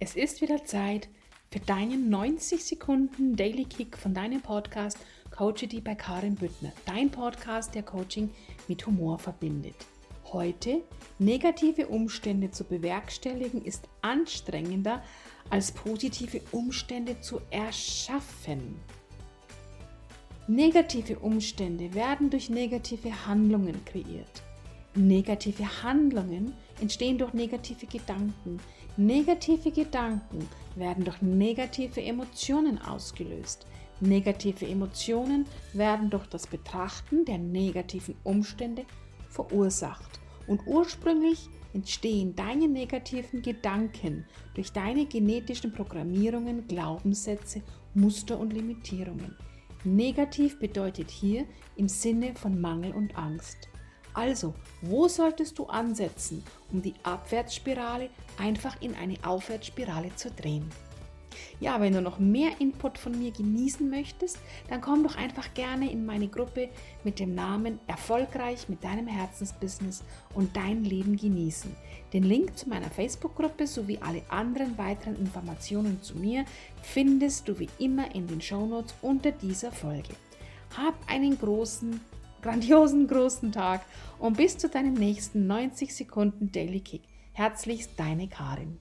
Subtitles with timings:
[0.00, 1.08] Es ist wieder Zeit
[1.50, 4.96] für deinen 90 Sekunden Daily Kick von deinem Podcast
[5.36, 6.72] Coachity bei Karin Büttner.
[6.86, 8.30] Dein Podcast, der Coaching
[8.68, 9.74] mit Humor verbindet.
[10.26, 10.84] Heute,
[11.18, 15.02] negative Umstände zu bewerkstelligen, ist anstrengender
[15.50, 18.76] als positive Umstände zu erschaffen.
[20.46, 24.44] Negative Umstände werden durch negative Handlungen kreiert.
[24.94, 28.58] Negative Handlungen entstehen durch negative Gedanken.
[28.96, 33.66] Negative Gedanken werden durch negative Emotionen ausgelöst.
[34.00, 38.84] Negative Emotionen werden durch das Betrachten der negativen Umstände
[39.28, 40.20] verursacht.
[40.46, 44.24] Und ursprünglich entstehen deine negativen Gedanken
[44.54, 47.62] durch deine genetischen Programmierungen, Glaubenssätze,
[47.94, 49.36] Muster und Limitierungen.
[49.84, 51.44] Negativ bedeutet hier
[51.76, 53.68] im Sinne von Mangel und Angst.
[54.18, 60.68] Also, wo solltest du ansetzen, um die Abwärtsspirale einfach in eine Aufwärtsspirale zu drehen?
[61.60, 65.92] Ja, wenn du noch mehr Input von mir genießen möchtest, dann komm doch einfach gerne
[65.92, 66.68] in meine Gruppe
[67.04, 70.02] mit dem Namen Erfolgreich mit deinem Herzensbusiness
[70.34, 71.70] und dein Leben genießen.
[72.12, 76.44] Den Link zu meiner Facebook-Gruppe sowie alle anderen weiteren Informationen zu mir
[76.82, 80.10] findest du wie immer in den Shownotes unter dieser Folge.
[80.76, 82.00] Hab einen großen
[82.42, 83.82] grandiosen großen Tag
[84.18, 87.02] und bis zu deinem nächsten 90 Sekunden Daily Kick.
[87.32, 88.78] Herzlichst deine Karin.